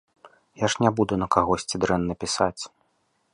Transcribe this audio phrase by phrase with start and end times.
[0.61, 2.63] Я ж не буду на кагосьці дрэнна пісаць.